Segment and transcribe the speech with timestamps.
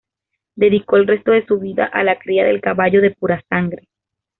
[0.55, 3.87] Dedicó el resto de su vida a la cría del caballo de pura sangre.